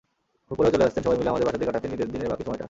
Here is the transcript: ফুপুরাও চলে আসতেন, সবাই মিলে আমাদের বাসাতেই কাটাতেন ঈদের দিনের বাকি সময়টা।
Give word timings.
ফুপুরাও 0.47 0.71
চলে 0.73 0.85
আসতেন, 0.87 1.01
সবাই 1.05 1.17
মিলে 1.19 1.31
আমাদের 1.33 1.47
বাসাতেই 1.47 1.67
কাটাতেন 1.69 1.89
ঈদের 1.95 2.09
দিনের 2.13 2.29
বাকি 2.31 2.43
সময়টা। 2.45 2.59